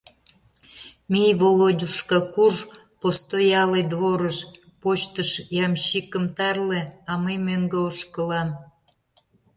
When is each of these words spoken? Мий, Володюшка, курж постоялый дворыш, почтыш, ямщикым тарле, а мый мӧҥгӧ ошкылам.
Мий, 1.11 1.31
Володюшка, 1.41 2.19
курж 2.33 2.55
постоялый 3.01 3.83
дворыш, 3.91 4.37
почтыш, 4.81 5.29
ямщикым 5.65 6.25
тарле, 6.37 6.81
а 7.09 7.11
мый 7.23 7.37
мӧҥгӧ 7.47 7.79
ошкылам. 7.89 8.49